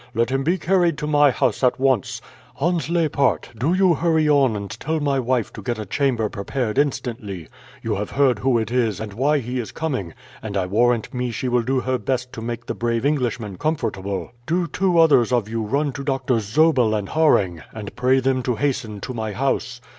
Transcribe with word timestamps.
"Let 0.15 0.31
him 0.31 0.43
be 0.43 0.57
carried 0.57 0.97
to 0.97 1.05
my 1.05 1.29
house 1.29 1.63
at 1.63 1.79
once. 1.79 2.21
Hans 2.55 2.89
Leipart, 2.89 3.51
do 3.55 3.71
you 3.75 3.93
hurry 3.93 4.27
on 4.27 4.55
and 4.55 4.71
tell 4.79 4.99
my 4.99 5.19
wife 5.19 5.53
to 5.53 5.61
get 5.61 5.77
a 5.77 5.85
chamber 5.85 6.27
prepared 6.27 6.79
instantly. 6.79 7.47
You 7.83 7.93
have 7.97 8.09
heard 8.09 8.39
who 8.39 8.57
it 8.57 8.71
is, 8.71 8.99
and 8.99 9.13
why 9.13 9.37
he 9.37 9.59
is 9.59 9.71
coming, 9.71 10.15
and 10.41 10.57
I 10.57 10.65
warrant 10.65 11.13
me 11.13 11.29
she 11.29 11.47
will 11.47 11.61
do 11.61 11.81
her 11.81 11.99
best 11.99 12.33
to 12.33 12.41
make 12.41 12.65
the 12.65 12.73
brave 12.73 13.05
Englishman 13.05 13.59
comfortable. 13.59 14.31
Do 14.47 14.65
two 14.65 14.97
others 14.97 15.31
of 15.31 15.47
you 15.47 15.61
run 15.61 15.91
to 15.93 16.03
Doctors 16.03 16.45
Zobel 16.51 16.97
and 16.97 17.09
Harreng, 17.09 17.61
and 17.71 17.95
pray 17.95 18.19
them 18.21 18.41
to 18.41 18.55
hasten 18.55 19.01
to 19.01 19.13
my 19.13 19.33
house. 19.33 19.81